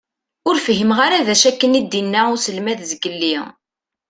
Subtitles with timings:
[0.49, 3.35] Ur fhimeɣ ara d acu akken i d-inna uselmad zgelli.